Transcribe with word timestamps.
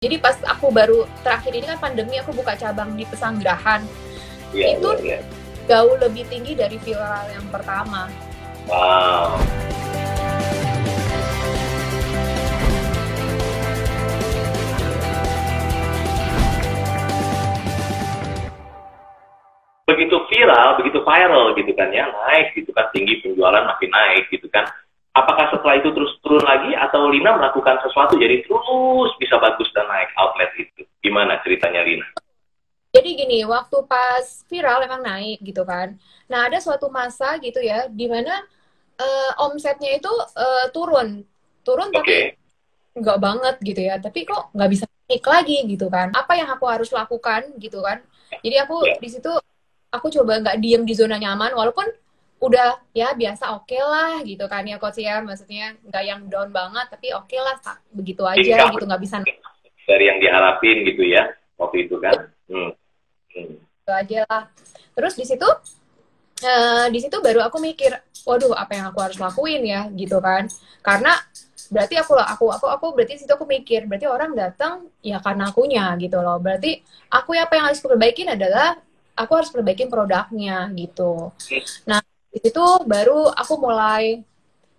Jadi 0.00 0.16
pas 0.16 0.32
aku 0.48 0.72
baru 0.72 1.04
terakhir 1.20 1.52
ini 1.52 1.68
kan 1.68 1.76
pandemi 1.76 2.16
aku 2.16 2.32
buka 2.32 2.56
cabang 2.56 2.96
di 2.96 3.04
Pesanggerahan. 3.04 3.84
Iya, 4.48 4.80
Itu 4.80 4.96
iya, 5.04 5.20
iya. 5.20 5.28
jauh 5.68 5.92
lebih 6.00 6.24
tinggi 6.24 6.56
dari 6.56 6.80
viral 6.80 7.28
yang 7.28 7.44
pertama. 7.52 8.08
Wow. 8.64 9.36
Begitu 19.84 20.16
viral, 20.32 20.80
begitu 20.80 21.04
viral 21.04 21.52
gitu 21.60 21.76
kan 21.76 21.92
ya, 21.92 22.08
naik 22.08 22.56
gitu 22.56 22.72
kan, 22.72 22.88
tinggi 22.96 23.20
penjualan 23.20 23.68
makin 23.68 23.92
naik 23.92 24.32
gitu 24.32 24.48
kan. 24.48 24.64
Apakah 25.10 25.50
setelah 25.50 25.74
itu 25.82 25.90
terus 25.90 26.14
turun 26.22 26.42
lagi 26.46 26.70
atau 26.70 27.10
Lina 27.10 27.34
melakukan 27.34 27.82
sesuatu 27.82 28.14
jadi 28.14 28.46
terus 28.46 29.10
bisa 29.18 29.42
bagus 29.42 29.66
dan 29.74 29.90
naik 29.90 30.06
outlet 30.14 30.54
itu? 30.54 30.86
Gimana 31.10 31.42
ceritanya 31.42 31.82
Lina? 31.82 32.06
Jadi 32.94 33.10
gini, 33.18 33.38
waktu 33.46 33.76
pas 33.86 34.22
viral 34.46 34.86
emang 34.86 35.02
naik 35.02 35.42
gitu 35.42 35.66
kan. 35.66 35.98
Nah 36.30 36.46
ada 36.46 36.58
suatu 36.62 36.86
masa 36.86 37.34
gitu 37.42 37.58
ya, 37.58 37.90
di 37.90 38.06
mana 38.06 38.46
eh, 38.98 39.30
omsetnya 39.42 39.98
itu 39.98 40.10
eh, 40.38 40.70
turun, 40.70 41.26
turun 41.66 41.90
Oke. 41.90 41.98
tapi 41.98 42.14
nggak 42.94 43.18
banget 43.18 43.56
gitu 43.62 43.80
ya. 43.82 43.94
Tapi 43.98 44.22
kok 44.26 44.54
nggak 44.54 44.70
bisa 44.70 44.84
naik 45.10 45.26
lagi 45.26 45.58
gitu 45.66 45.86
kan? 45.90 46.14
Apa 46.14 46.38
yang 46.38 46.50
aku 46.50 46.66
harus 46.70 46.90
lakukan 46.94 47.50
gitu 47.58 47.82
kan? 47.82 48.02
Jadi 48.42 48.56
aku 48.62 48.86
Ya. 48.86 48.94
di 49.02 49.08
situ 49.10 49.30
aku 49.90 50.06
coba 50.14 50.38
nggak 50.38 50.58
diem 50.62 50.82
di 50.86 50.94
zona 50.94 51.18
nyaman, 51.18 51.50
walaupun 51.54 51.86
udah 52.40 52.80
ya 52.96 53.12
biasa 53.12 53.52
oke 53.52 53.76
lah 53.76 54.22
gitu 54.24 54.48
kan 54.48 54.64
ya 54.64 54.80
coach 54.80 55.02
ya, 55.02 55.20
maksudnya 55.20 55.76
nggak 55.84 56.04
yang 56.06 56.20
down 56.30 56.48
banget, 56.54 56.86
tapi 56.88 57.12
oke 57.12 57.36
lah 57.36 57.54
sa- 57.60 57.82
begitu 57.92 58.22
aja 58.24 58.70
gitu 58.72 58.84
nggak 58.86 59.02
bisa 59.02 59.20
dari 59.90 60.06
yang 60.06 60.22
diharapin 60.22 60.86
gitu 60.86 61.02
ya 61.02 61.26
waktu 61.58 61.90
itu 61.90 61.98
kan. 61.98 62.30
Hmm. 62.46 62.70
Hmm. 63.34 63.58
gitu 63.58 63.90
aja 63.90 64.20
lah. 64.30 64.44
Terus 64.94 65.14
di 65.18 65.24
situ 65.26 65.48
eh, 66.46 66.86
di 66.94 66.98
situ 67.02 67.16
baru 67.18 67.42
aku 67.42 67.58
mikir, 67.58 67.90
waduh 68.22 68.54
apa 68.54 68.72
yang 68.78 68.86
aku 68.94 68.98
harus 69.02 69.18
lakuin 69.18 69.62
ya 69.66 69.90
gitu 69.90 70.22
kan. 70.22 70.46
Karena 70.86 71.18
berarti 71.70 71.94
aku 71.98 72.14
aku 72.18 72.46
aku 72.50 72.66
aku 72.66 72.86
berarti 72.94 73.18
situ 73.18 73.30
aku 73.34 73.46
mikir, 73.46 73.86
berarti 73.90 74.06
orang 74.06 74.34
datang 74.34 74.86
ya 75.02 75.18
karena 75.18 75.50
akunya 75.50 75.94
gitu 75.98 76.22
loh. 76.22 76.38
Berarti 76.38 76.78
aku 77.10 77.34
apa 77.34 77.52
yang 77.58 77.66
harus 77.70 77.82
perbaikin 77.82 78.30
adalah 78.30 78.78
aku 79.18 79.32
harus 79.34 79.50
perbaikin 79.50 79.90
produknya 79.90 80.70
gitu. 80.74 81.34
Nah, 81.86 82.00
di 82.30 82.38
situ 82.38 82.64
baru 82.86 83.30
aku 83.30 83.54
mulai 83.58 84.22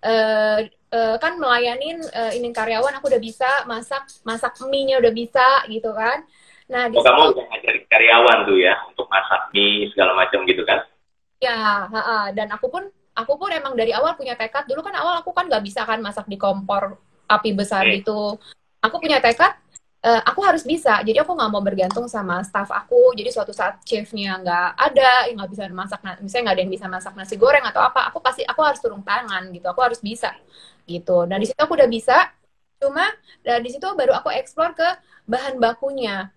eh 0.02 0.60
eh, 0.96 1.16
kan 1.22 1.32
melayanin 1.42 1.98
eh, 2.20 2.32
ini 2.38 2.48
karyawan 2.58 2.94
aku 2.98 3.06
udah 3.12 3.22
bisa 3.28 3.48
masak 3.70 4.02
masak 4.28 4.52
mie-nya 4.70 4.96
udah 5.02 5.12
bisa 5.20 5.46
gitu 5.72 5.90
kan. 6.00 6.18
Nah, 6.72 6.84
di 6.92 6.98
Oh, 6.98 7.02
kamu 7.04 7.20
udah 7.32 7.44
ngajarin 7.48 7.84
karyawan 7.92 8.38
tuh 8.48 8.56
ya 8.60 8.74
untuk 8.88 9.06
masak 9.08 9.40
mie 9.56 9.88
segala 9.92 10.12
macam 10.20 10.44
gitu 10.48 10.62
kan? 10.68 10.80
Ya, 11.42 11.90
ha-ha. 11.90 12.30
dan 12.36 12.48
aku 12.54 12.66
pun 12.70 12.82
aku 13.18 13.32
pun 13.40 13.50
emang 13.50 13.74
dari 13.74 13.90
awal 13.90 14.14
punya 14.14 14.38
tekad. 14.38 14.64
Dulu 14.70 14.80
kan 14.86 14.94
awal 14.94 15.14
aku 15.20 15.30
kan 15.34 15.50
nggak 15.50 15.64
bisa 15.66 15.82
kan 15.82 15.98
masak 15.98 16.26
di 16.30 16.38
kompor 16.38 17.02
api 17.26 17.50
besar 17.58 17.84
Hmm. 17.84 17.98
itu. 17.98 18.38
Aku 18.84 18.96
punya 19.02 19.18
tekad, 19.18 19.52
eh, 20.02 20.22
aku 20.26 20.40
harus 20.42 20.62
bisa. 20.66 20.98
Jadi 21.06 21.18
aku 21.22 21.32
nggak 21.38 21.50
mau 21.52 21.62
bergantung 21.62 22.06
sama 22.10 22.42
staff 22.42 22.70
aku. 22.74 23.14
Jadi 23.18 23.30
suatu 23.30 23.52
saat 23.54 23.78
chefnya 23.86 24.38
nggak 24.42 24.68
ada, 24.78 25.10
yang 25.30 25.36
nggak 25.38 25.50
bisa 25.54 25.62
masak, 25.70 26.00
misalnya 26.22 26.42
nggak 26.50 26.56
ada 26.58 26.62
yang 26.64 26.72
bisa 26.74 26.86
masak 26.90 27.12
nasi 27.18 27.34
goreng 27.38 27.64
atau 27.66 27.80
apa, 27.82 28.10
aku 28.10 28.18
pasti 28.18 28.42
aku 28.46 28.60
harus 28.66 28.80
turun 28.82 29.02
tangan 29.06 29.48
gitu. 29.54 29.66
Aku 29.70 29.80
harus 29.82 30.00
bisa 30.02 30.34
gitu. 30.90 31.24
Dan 31.30 31.38
di 31.42 31.46
situ 31.50 31.60
aku 31.62 31.74
udah 31.78 31.90
bisa. 31.90 32.16
Cuma 32.82 33.06
dan 33.46 33.62
di 33.62 33.70
situ 33.70 33.86
baru 33.94 34.12
aku 34.18 34.34
explore 34.34 34.74
ke 34.74 34.88
bahan 35.30 35.58
bakunya. 35.62 36.30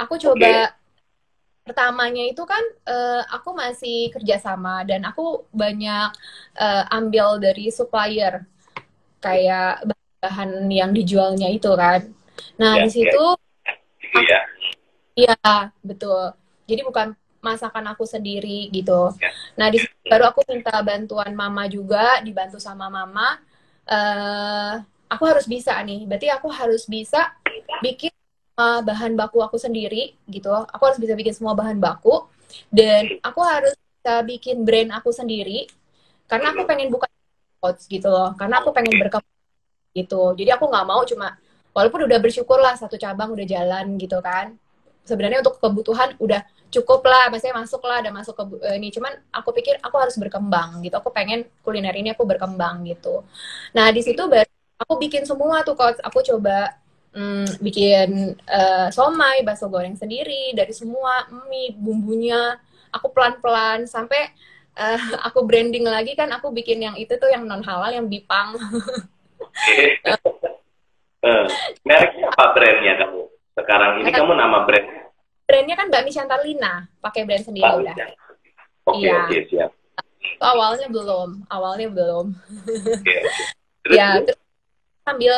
Aku 0.00 0.16
coba 0.16 0.72
pertamanya 1.60 2.24
itu 2.24 2.42
kan 2.48 2.64
eh, 2.88 3.22
aku 3.36 3.52
masih 3.52 4.08
kerjasama 4.14 4.82
dan 4.88 5.04
aku 5.04 5.44
banyak 5.52 6.08
eh, 6.56 6.84
ambil 6.98 7.36
dari 7.36 7.68
supplier 7.68 8.48
kayak 9.20 9.84
bahan 10.24 10.50
yang 10.72 10.90
dijualnya 10.96 11.48
itu 11.52 11.70
kan. 11.76 12.00
Nah 12.60 12.80
Ya, 12.80 12.82
di 12.86 12.90
situ 12.90 13.24
ya. 14.16 14.40
iya 15.16 15.36
betul. 15.84 16.32
Jadi 16.68 16.80
bukan 16.86 17.12
masakan 17.40 17.84
aku 17.92 18.04
sendiri 18.04 18.68
gitu. 18.70 19.12
Ya. 19.16 19.30
Nah 19.56 19.66
di 19.72 19.80
situ 19.80 19.94
baru 20.06 20.30
aku 20.30 20.44
minta 20.48 20.74
bantuan 20.84 21.32
mama 21.32 21.64
juga, 21.66 22.20
dibantu 22.24 22.60
sama 22.60 22.86
mama. 22.92 23.40
eh 23.90 24.74
aku 25.10 25.24
harus 25.26 25.44
bisa 25.50 25.74
nih. 25.82 26.06
Berarti 26.06 26.28
aku 26.30 26.48
harus 26.52 26.86
bisa 26.86 27.34
bikin 27.82 28.12
uh, 28.54 28.80
bahan 28.84 29.18
baku 29.18 29.42
aku 29.42 29.56
sendiri 29.58 30.14
gitu. 30.30 30.52
Aku 30.70 30.82
harus 30.86 31.00
bisa 31.02 31.18
bikin 31.18 31.34
semua 31.34 31.58
bahan 31.58 31.80
baku 31.82 32.30
dan 32.70 33.18
aku 33.24 33.40
harus 33.42 33.74
bisa 33.74 34.22
bikin 34.22 34.62
brand 34.62 34.90
aku 34.94 35.10
sendiri 35.10 35.66
karena 36.30 36.54
aku 36.54 36.62
pengen 36.68 36.88
buka 36.94 37.10
coach 37.58 37.88
gitu 37.90 38.06
loh. 38.08 38.30
Karena 38.38 38.62
aku 38.62 38.70
pengen 38.70 38.94
berkembang 39.00 39.38
gitu. 39.96 40.22
Jadi 40.38 40.50
aku 40.54 40.64
nggak 40.70 40.86
mau 40.86 41.02
cuma 41.02 41.34
walaupun 41.76 42.06
udah 42.06 42.18
bersyukur 42.18 42.58
lah 42.58 42.74
satu 42.74 42.96
cabang 42.98 43.30
udah 43.34 43.46
jalan 43.46 43.96
gitu 43.98 44.18
kan. 44.22 44.54
Sebenarnya 45.06 45.42
untuk 45.42 45.58
kebutuhan 45.58 46.14
udah 46.20 46.44
cukup 46.70 47.02
lah, 47.02 47.28
maksudnya 47.32 47.56
masuk 47.58 47.82
lah, 47.82 47.98
ada 47.98 48.10
masuk 48.14 48.34
ke 48.38 48.44
eh, 48.70 48.78
ini. 48.78 48.88
Cuman 48.94 49.12
aku 49.34 49.50
pikir 49.56 49.78
aku 49.82 49.96
harus 49.98 50.14
berkembang 50.16 50.80
gitu. 50.86 50.94
Aku 50.98 51.10
pengen 51.10 51.46
kuliner 51.66 51.94
ini 51.98 52.14
aku 52.14 52.22
berkembang 52.26 52.86
gitu. 52.86 53.26
Nah 53.74 53.90
di 53.90 54.00
situ 54.06 54.22
baru 54.30 54.46
aku 54.78 54.94
bikin 55.02 55.26
semua 55.26 55.66
tuh 55.66 55.74
coach. 55.74 55.98
Aku 56.06 56.22
coba 56.22 56.78
mm, 57.14 57.58
bikin 57.62 58.38
eh, 58.46 58.88
somai, 58.94 59.42
bakso 59.42 59.66
goreng 59.66 59.98
sendiri 59.98 60.54
dari 60.54 60.72
semua 60.74 61.26
mie, 61.50 61.74
bumbunya. 61.74 62.58
Aku 62.94 63.10
pelan-pelan 63.14 63.86
sampai 63.90 64.30
eh, 64.78 65.00
aku 65.26 65.42
branding 65.46 65.86
lagi 65.86 66.14
kan 66.14 66.30
aku 66.30 66.54
bikin 66.54 66.78
yang 66.86 66.96
itu 66.98 67.14
tuh 67.18 67.30
yang 67.30 67.46
non 67.46 67.62
halal 67.66 67.90
yang 67.90 68.06
bipang. 68.06 68.54
Eh, 71.20 71.46
mereknya 71.84 72.32
apa 72.32 72.44
brandnya 72.56 72.94
kamu? 72.96 73.22
Sekarang 73.52 73.90
ini 74.00 74.08
kamu 74.08 74.32
nama 74.40 74.64
brand 74.64 74.88
Brandnya 75.44 75.74
kan 75.74 75.90
Mbak 75.90 76.14
Chantalina, 76.14 76.86
pakai 77.02 77.26
brand 77.26 77.42
sendiri 77.42 77.66
Pak 77.66 77.76
udah. 77.82 77.96
Oke, 78.86 79.02
Iya. 79.02 79.18
oke, 79.26 79.38
siap. 79.50 79.70
Itu 80.22 80.44
awalnya 80.46 80.86
belum, 80.88 81.28
awalnya 81.50 81.88
belum. 81.90 82.26
Terus, 83.82 83.96
ya, 83.96 84.20
terus? 84.22 84.38
sambil 85.02 85.34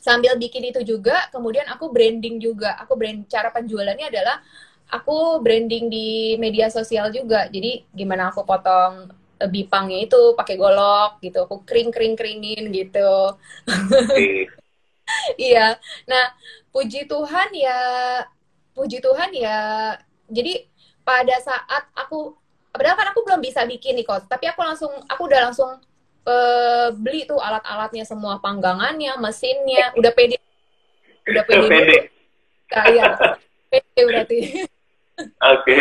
sambil 0.00 0.32
bikin 0.40 0.72
itu 0.72 0.80
juga, 0.82 1.28
kemudian 1.30 1.68
aku 1.70 1.92
branding 1.92 2.42
juga. 2.42 2.74
Aku 2.82 2.96
brand 2.98 3.22
cara 3.30 3.52
penjualannya 3.54 4.10
adalah 4.10 4.42
aku 4.90 5.38
branding 5.44 5.86
di 5.92 6.34
media 6.40 6.66
sosial 6.72 7.12
juga. 7.14 7.46
Jadi 7.52 7.86
gimana 7.94 8.34
aku 8.34 8.42
potong 8.42 9.12
eh, 9.38 9.46
bipangnya 9.48 10.10
itu 10.10 10.34
pakai 10.34 10.58
golok 10.58 11.22
gitu, 11.22 11.46
aku 11.46 11.62
kering 11.62 11.94
kering 11.94 12.14
keringin 12.18 12.68
gitu. 12.74 13.36
Iya. 15.40 15.76
Nah, 16.06 16.24
puji 16.70 17.06
Tuhan 17.06 17.48
ya, 17.54 17.78
puji 18.74 18.98
Tuhan 19.00 19.30
ya. 19.34 19.58
Jadi 20.30 20.66
pada 21.02 21.36
saat 21.42 21.90
aku, 21.96 22.34
padahal 22.70 22.96
kan 22.98 23.08
aku 23.10 23.20
belum 23.26 23.40
bisa 23.42 23.66
bikin 23.66 23.98
nih 23.98 24.06
coach, 24.06 24.26
tapi 24.30 24.46
aku 24.46 24.62
langsung, 24.62 24.92
aku 25.10 25.22
udah 25.26 25.50
langsung 25.50 25.70
eh, 26.26 26.88
beli 26.94 27.26
tuh 27.26 27.40
alat-alatnya 27.40 28.04
semua, 28.06 28.38
panggangannya, 28.38 29.18
mesinnya, 29.18 29.90
udah 29.98 30.12
pede, 30.14 30.38
udah 31.26 31.44
pede, 31.46 31.66
Pede. 31.68 31.98
Iya, 32.70 33.04
pede 33.70 34.00
berarti. 34.06 34.38
Oke. 35.52 35.78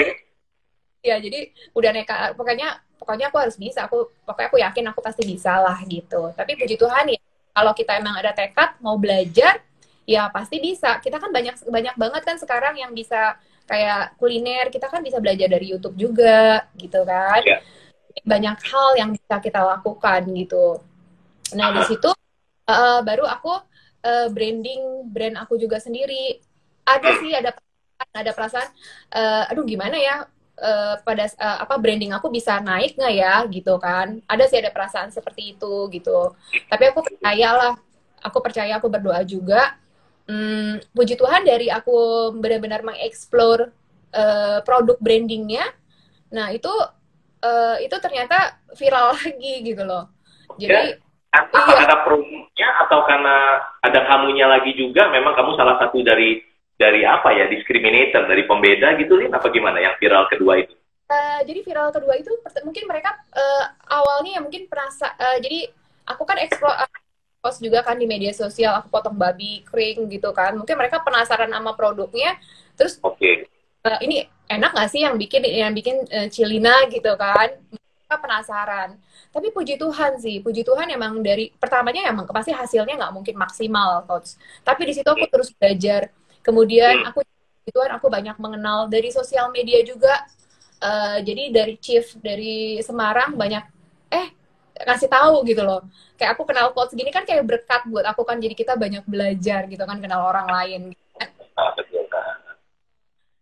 ya 0.99 1.15
jadi 1.15 1.55
udah 1.71 1.91
nekat 1.95 2.35
pokoknya 2.35 2.75
pokoknya 2.99 3.31
aku 3.31 3.37
harus 3.39 3.55
bisa 3.55 3.87
aku 3.87 4.11
pokoknya 4.27 4.47
aku 4.51 4.59
yakin 4.59 4.85
aku 4.91 4.99
pasti 4.99 5.23
bisa 5.23 5.55
lah 5.63 5.79
gitu 5.87 6.35
tapi 6.35 6.59
puji 6.59 6.75
Tuhan 6.75 7.07
ya 7.07 7.19
kalau 7.59 7.75
kita 7.75 7.99
emang 7.99 8.15
ada 8.15 8.31
tekad 8.31 8.79
mau 8.79 8.95
belajar 8.95 9.59
ya 10.07 10.31
pasti 10.31 10.63
bisa. 10.63 10.95
Kita 11.03 11.19
kan 11.19 11.27
banyak 11.27 11.67
banyak 11.67 11.95
banget 11.99 12.21
kan 12.23 12.39
sekarang 12.39 12.79
yang 12.79 12.95
bisa 12.95 13.35
kayak 13.67 14.15
kuliner. 14.15 14.71
Kita 14.71 14.87
kan 14.87 15.03
bisa 15.03 15.19
belajar 15.19 15.51
dari 15.51 15.75
YouTube 15.75 15.99
juga 15.99 16.63
gitu 16.79 17.03
kan. 17.03 17.43
Ya. 17.43 17.59
banyak 18.19 18.57
hal 18.67 18.89
yang 18.99 19.09
bisa 19.15 19.39
kita 19.39 19.63
lakukan 19.63 20.27
gitu. 20.35 20.79
Nah 21.55 21.71
di 21.75 21.83
situ 21.87 22.09
eh, 22.67 22.99
baru 23.03 23.27
aku 23.27 23.53
eh, 24.07 24.27
branding 24.31 25.11
brand 25.11 25.35
aku 25.43 25.59
juga 25.59 25.83
sendiri. 25.83 26.39
Ada 26.87 27.09
sih 27.19 27.31
ada 27.35 27.51
ada 28.15 28.31
perasaan 28.31 28.71
eh, 29.11 29.51
aduh 29.51 29.67
gimana 29.67 29.99
ya 29.99 30.23
eh, 30.61 30.95
pada 31.07 31.25
eh, 31.27 31.57
apa 31.63 31.75
branding 31.81 32.11
aku 32.15 32.27
bisa 32.31 32.59
naik 32.61 32.95
nggak 32.99 33.13
ya 33.15 33.33
gitu 33.49 33.73
kan 33.81 34.19
ada 34.27 34.43
sih 34.49 34.59
ada 34.61 34.71
perasaan 34.75 35.09
seperti 35.11 35.55
itu 35.57 35.87
gitu 35.95 36.35
tapi 36.71 36.83
aku 36.91 36.99
percayalah 37.07 37.73
aku 38.23 38.37
percaya 38.45 38.73
aku 38.79 38.87
berdoa 38.91 39.21
juga 39.25 39.75
Hmm, 40.29 40.77
puji 40.93 41.17
Tuhan 41.17 41.41
dari 41.41 41.73
aku 41.73 42.29
benar-benar 42.37 42.85
mengeksplor 42.85 43.73
eh, 44.13 44.59
produk 44.61 44.97
brandingnya 45.01 45.65
nah 46.29 46.53
itu 46.53 46.69
eh, 47.43 47.75
itu 47.85 47.95
ternyata 48.01 48.35
viral 48.77 49.13
lagi 49.17 49.53
gitu 49.65 49.83
loh 49.85 50.09
jadi 50.59 50.99
Apa 51.29 51.61
Iya. 51.61 51.85
karena 51.85 51.95
promonya 52.01 52.69
atau 52.89 52.99
karena 53.05 53.35
ada 53.85 53.99
kamunya 54.09 54.49
lagi 54.49 54.73
juga? 54.73 55.13
Memang 55.13 55.37
kamu 55.37 55.53
salah 55.61 55.77
satu 55.77 56.01
dari 56.01 56.41
dari 56.79 57.03
apa 57.03 57.35
ya 57.35 57.51
discriminator? 57.51 58.23
Dari 58.23 58.47
pembeda 58.47 58.95
gitu 58.95 59.19
Lin? 59.19 59.35
Apa 59.35 59.51
gimana 59.51 59.83
yang 59.83 59.99
viral 59.99 60.31
kedua 60.31 60.63
itu? 60.63 60.71
Eh, 61.09 61.39
jadi 61.43 61.59
viral 61.65 61.89
kedua 61.91 62.15
itu 62.15 62.31
mungkin 62.63 62.85
mereka 62.87 63.17
eh, 63.33 63.65
awalnya 63.91 64.37
ya 64.37 64.41
mungkin 64.45 64.69
perasa 64.69 65.11
eh, 65.17 65.41
jadi 65.41 65.59
aku 66.05 66.23
kan 66.23 66.37
explore 66.37 66.77
post 67.41 67.63
juga 67.65 67.81
kan 67.81 67.97
di 67.97 68.05
media 68.05 68.29
sosial 68.29 68.77
aku 68.77 68.93
potong 68.93 69.17
babi 69.17 69.65
kering 69.67 70.07
gitu 70.07 70.31
kan. 70.31 70.55
Mungkin 70.55 70.77
mereka 70.79 71.03
penasaran 71.03 71.51
sama 71.51 71.75
produknya 71.75 72.39
terus 72.79 73.01
Oke. 73.03 73.49
eh, 73.83 73.99
ini 74.05 74.23
enak 74.47 74.71
nggak 74.71 74.89
sih 74.93 75.01
yang 75.03 75.17
bikin 75.19 75.41
yang 75.43 75.73
bikin 75.75 76.05
eh, 76.13 76.29
Cilina 76.31 76.85
gitu 76.87 77.11
kan? 77.17 77.57
Mereka 77.57 78.15
penasaran. 78.21 78.95
Tapi 79.33 79.49
puji 79.49 79.81
Tuhan 79.81 80.21
sih 80.21 80.45
puji 80.45 80.61
Tuhan 80.61 80.93
emang 80.93 81.25
dari 81.25 81.49
pertamanya 81.57 82.05
emang 82.05 82.29
pasti 82.29 82.53
hasilnya 82.53 82.95
nggak 83.01 83.13
mungkin 83.17 83.33
maksimal 83.33 84.05
coach. 84.05 84.37
Tapi 84.61 84.85
di 84.85 84.93
situ 84.93 85.09
aku 85.09 85.25
terus 85.25 85.49
belajar 85.57 86.13
kemudian 86.49 87.05
Hmm. 87.05 87.09
aku 87.13 87.21
puji 87.21 87.71
Tuhan 87.77 87.91
aku 87.97 88.07
banyak 88.09 88.35
mengenal 88.41 88.89
dari 88.89 89.09
sosial 89.13 89.53
media 89.53 89.79
juga 89.85 90.25
Eh, 90.79 91.17
jadi 91.27 91.43
dari 91.51 91.75
chief 91.75 92.15
dari 92.23 92.79
Semarang 92.79 93.35
banyak 93.35 93.63
eh 94.15 94.31
kasih 94.87 95.11
tahu 95.11 95.43
gitu 95.43 95.59
loh 95.59 95.83
kayak 96.15 96.39
aku 96.39 96.47
kenal 96.47 96.71
coach 96.71 96.95
gini 96.95 97.11
kan 97.11 97.27
kayak 97.27 97.43
berkat 97.43 97.83
buat 97.91 98.07
aku 98.07 98.23
kan 98.23 98.39
jadi 98.39 98.55
kita 98.55 98.79
banyak 98.79 99.03
belajar 99.03 99.67
gitu 99.67 99.83
kan 99.83 99.99
kenal 99.99 100.23
orang 100.23 100.47
lain 100.47 100.81
Ah. 101.59 101.75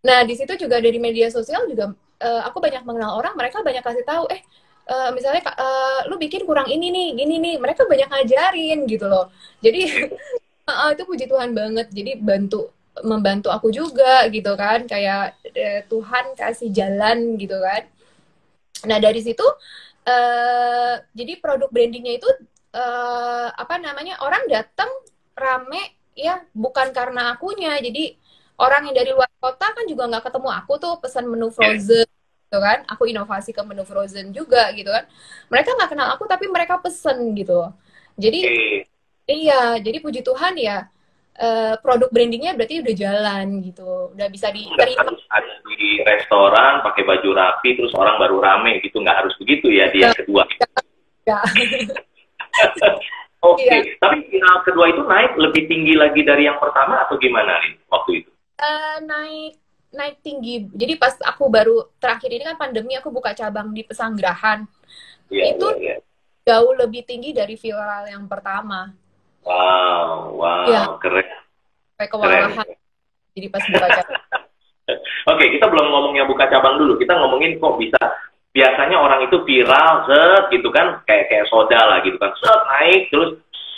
Nah, 0.01 0.19
di 0.25 0.33
situ 0.33 0.53
juga 0.57 0.81
dari 0.81 0.97
media 0.97 1.29
sosial 1.29 1.69
juga 1.69 1.93
eh, 2.17 2.41
aku 2.49 2.57
banyak 2.57 2.81
mengenal 2.81 3.21
orang, 3.21 3.37
mereka 3.37 3.61
banyak 3.61 3.85
kasih 3.85 4.01
tahu, 4.01 4.25
eh 4.33 4.41
eh, 4.89 5.09
misalnya 5.13 5.45
eh, 5.45 5.99
lu 6.09 6.17
bikin 6.17 6.41
kurang 6.49 6.65
ini 6.65 6.89
nih, 6.89 7.07
gini 7.13 7.35
nih, 7.37 7.55
mereka 7.61 7.85
banyak 7.85 8.09
ngajarin 8.09 8.79
gitu 8.89 9.05
loh. 9.05 9.29
Jadi 9.61 9.81
eh, 10.69 10.89
itu 10.97 11.03
puji 11.05 11.25
Tuhan 11.29 11.53
banget. 11.53 11.93
Jadi 11.93 12.17
bantu 12.17 12.73
membantu 13.05 13.49
aku 13.53 13.67
juga 13.73 14.25
gitu 14.31 14.53
kan, 14.57 14.85
kayak 14.89 15.37
eh, 15.53 15.81
Tuhan 15.91 16.25
kasih 16.39 16.69
jalan 16.73 17.37
gitu 17.41 17.57
kan. 17.61 17.83
Nah, 18.89 18.97
dari 19.01 19.19
situ 19.25 19.43
eh 20.07 20.93
jadi 21.17 21.33
produk 21.43 21.69
brandingnya 21.73 22.13
itu 22.19 22.29
eh 22.75 23.47
apa 23.63 23.75
namanya? 23.81 24.21
Orang 24.25 24.47
datang 24.47 24.89
rame 25.37 25.81
ya 26.17 26.41
bukan 26.55 26.87
karena 26.95 27.35
akunya. 27.35 27.77
Jadi 27.81 28.15
orang 28.57 28.89
yang 28.89 28.95
dari 28.97 29.11
luar 29.13 29.29
kota 29.41 29.65
kan 29.75 29.85
juga 29.85 30.03
nggak 30.09 30.23
ketemu 30.29 30.49
aku 30.59 30.73
tuh 30.81 30.93
pesan 31.03 31.25
menu 31.29 31.47
frozen 31.53 32.05
gitu 32.47 32.59
kan 32.63 32.79
aku 32.89 33.03
inovasi 33.11 33.51
ke 33.53 33.61
menu 33.61 33.83
frozen 33.85 34.31
juga 34.33 34.71
gitu 34.73 34.89
kan 34.89 35.05
mereka 35.51 35.69
nggak 35.77 35.89
kenal 35.93 36.07
aku 36.15 36.23
tapi 36.25 36.45
mereka 36.49 36.79
pesen 36.81 37.35
gitu 37.37 37.69
jadi 38.17 38.55
iya 39.29 39.77
jadi 39.85 39.97
puji 40.03 40.21
Tuhan 40.25 40.55
ya 40.59 40.87
eh, 41.37 41.75
produk 41.79 42.09
brandingnya 42.09 42.53
berarti 42.53 42.81
udah 42.81 42.95
jalan 42.95 43.45
gitu 43.61 44.11
udah 44.11 44.27
bisa 44.27 44.49
diterima 44.49 45.05
harus 45.05 45.21
ada 45.29 45.53
di 45.69 46.01
restoran 46.01 46.81
pakai 46.81 47.03
baju 47.03 47.29
rapi 47.31 47.69
terus 47.77 47.93
orang 47.93 48.17
baru 48.17 48.37
rame 48.41 48.81
gitu 48.81 48.97
nggak 48.99 49.17
harus 49.21 49.33
begitu 49.37 49.69
ya 49.69 49.87
di 49.89 50.01
yang 50.01 50.17
kedua. 50.17 50.43
ya. 51.23 51.39
Oke, 53.37 53.69
Iya. 53.69 54.01
tapi 54.01 54.25
final 54.33 54.65
kedua 54.65 54.89
itu 54.89 55.01
naik 55.05 55.37
lebih 55.37 55.69
tinggi 55.69 55.93
lagi 55.93 56.25
dari 56.25 56.49
yang 56.49 56.57
pertama 56.57 57.05
atau 57.05 57.21
gimana 57.21 57.61
Lin 57.61 57.77
waktu 57.85 58.25
itu? 58.25 58.31
Eh, 58.57 58.97
naik 59.05 59.53
naik 59.87 60.17
tinggi 60.19 60.65
jadi 60.73 60.97
pas 60.97 61.15
aku 61.21 61.47
baru 61.47 61.85
terakhir 61.95 62.27
ini 62.27 62.43
kan 62.43 62.57
pandemi 62.57 62.97
aku 62.97 63.07
buka 63.07 63.31
cabang 63.31 63.71
di 63.71 63.85
Pesanggerahan 63.85 64.65
Iya, 65.29 65.53
Itu- 65.53 65.77
iya, 65.79 65.95
iya. 65.95 66.03
jauh 66.43 66.73
lebih 66.73 67.05
tinggi 67.05 67.31
dari 67.31 67.55
viral 67.55 68.09
yang 68.09 68.25
pertama 68.25 68.89
Wow, 69.47 70.35
wow, 70.35 70.67
Iya. 70.67 70.81
keren. 70.99 71.23
sampai 71.95 72.05
Keren. 72.05 72.11
kewalahan 72.11 72.67
jadi 73.31 73.47
pas 73.47 73.63
buka 73.63 73.87
cabang 73.87 74.21
Oke, 75.31 75.43
kita 75.51 75.65
belum 75.67 75.87
ngomongnya 75.91 76.23
buka 76.23 76.47
cabang 76.47 76.79
dulu. 76.79 76.95
Kita 76.95 77.11
ngomongin 77.11 77.59
kok 77.59 77.75
bisa 77.75 77.99
biasanya 78.55 78.95
orang 78.95 79.19
itu 79.21 79.35
viral, 79.43 80.07
set 80.07 80.47
gitu 80.49 80.71
kan, 80.71 81.03
kayak 81.03 81.27
kayak 81.27 81.43
soda 81.51 81.75
lah 81.75 81.99
gitu 82.01 82.15
kan, 82.15 82.31
set 82.39 82.61
naik 82.71 83.11
terus 83.11 83.35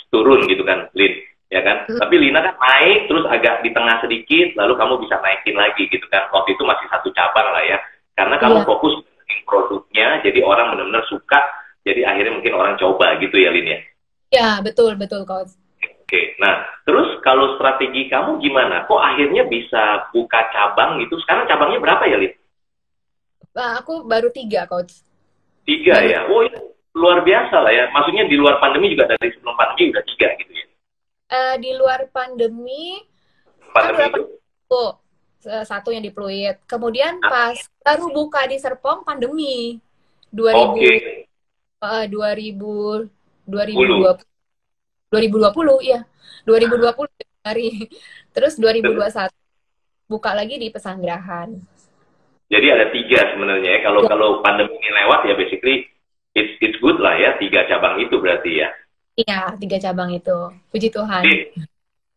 turun 0.08 0.46
gitu 0.46 0.62
kan, 0.62 0.86
Lin, 0.94 1.10
ya 1.50 1.60
kan? 1.60 1.82
Hmm. 1.90 1.98
Tapi 1.98 2.14
Lina 2.14 2.40
kan 2.40 2.54
naik 2.56 3.10
terus 3.10 3.26
agak 3.26 3.60
di 3.60 3.74
tengah 3.74 3.98
sedikit, 3.98 4.54
lalu 4.54 4.78
kamu 4.78 4.94
bisa 5.02 5.18
naikin 5.18 5.58
lagi 5.58 5.90
gitu 5.90 6.06
kan. 6.08 6.30
Waktu 6.30 6.54
itu 6.54 6.62
masih 6.62 6.86
satu 6.86 7.10
cabang 7.10 7.50
lah 7.50 7.64
ya, 7.66 7.78
karena 8.14 8.36
kamu 8.38 8.62
Iya. 8.62 8.66
fokus 8.70 8.94
produknya, 9.44 10.22
jadi 10.22 10.40
orang 10.46 10.72
benar-benar 10.72 11.02
suka, 11.10 11.42
jadi 11.82 12.06
akhirnya 12.06 12.38
mungkin 12.38 12.54
orang 12.54 12.78
coba 12.78 13.18
gitu 13.18 13.34
ya, 13.34 13.50
Lin 13.50 13.66
ya. 13.66 13.78
Ya 14.30 14.62
betul 14.62 14.94
betul 14.94 15.22
coach 15.22 15.52
Oke, 15.80 16.34
nah 16.42 16.66
terus 16.82 17.22
kalau 17.22 17.54
strategi 17.54 18.10
kamu 18.10 18.42
gimana? 18.42 18.82
Kok 18.90 18.98
akhirnya 18.98 19.46
bisa 19.46 20.10
buka 20.10 20.42
cabang 20.50 20.98
gitu? 20.98 21.14
Sekarang 21.22 21.46
cabangnya 21.46 21.78
berapa 21.78 22.02
ya, 22.02 22.18
Lin? 22.18 22.34
Nah, 23.54 23.78
aku 23.78 24.02
baru 24.02 24.26
tiga 24.34 24.66
coach 24.66 25.06
Tiga 25.62 26.02
Baru- 26.02 26.10
ya? 26.10 26.20
Oh 26.26 26.42
itu 26.42 26.58
luar 26.98 27.22
biasa 27.22 27.62
lah 27.62 27.70
ya. 27.70 27.84
Maksudnya 27.94 28.26
di 28.26 28.34
luar 28.34 28.58
pandemi 28.58 28.90
juga 28.90 29.06
dari 29.06 29.30
sebelum 29.30 29.54
pandemi 29.54 29.94
udah 29.94 30.02
tiga 30.02 30.28
gitu 30.34 30.50
ya. 30.50 30.66
Eh, 31.30 31.54
di 31.62 31.70
luar 31.78 32.10
pandemi 32.10 32.98
kan 33.70 33.94
Pandemi 33.94 33.98
berapa 34.02 34.16
itu. 34.18 34.22
tuh 34.66 34.90
Eh, 35.40 35.64
satu 35.64 35.88
yang 35.88 36.02
di 36.02 36.10
Pluit 36.10 36.58
kemudian 36.66 37.22
Ah. 37.22 37.30
pas 37.30 37.56
baru 37.80 38.10
buka 38.10 38.44
di 38.44 38.58
Serpong 38.58 39.06
pandemi 39.06 39.78
2000 40.28 40.74
Oke. 40.74 40.94
eh, 41.80 42.04
2000 42.10 43.06
2020 43.50 44.30
2020 45.10 45.90
iya. 45.90 46.00
2020 46.46 47.44
hari. 47.44 47.68
Terus 48.34 48.54
2021 48.56 49.28
buka 50.06 50.30
lagi 50.34 50.58
di 50.58 50.70
Pesanggerahan. 50.70 51.50
Jadi 52.50 52.66
ada 52.66 52.90
tiga 52.90 53.20
sebenarnya 53.34 53.78
ya. 53.78 53.80
Kalau 53.86 54.00
Ya. 54.02 54.10
kalau 54.10 54.28
pandemi 54.42 54.74
ini 54.74 54.90
lewat 54.90 55.20
ya 55.26 55.34
basically 55.38 55.86
it's 56.34 56.54
it's 56.62 56.78
good 56.82 56.98
lah 56.98 57.14
ya. 57.14 57.38
Tiga 57.38 57.66
cabang 57.66 57.98
itu 58.02 58.18
berarti 58.18 58.62
ya. 58.62 58.70
iya 59.18 59.52
tiga 59.58 59.76
cabang 59.78 60.10
itu. 60.14 60.38
Puji 60.70 60.88
Tuhan. 60.90 61.22
Jadi 61.26 61.66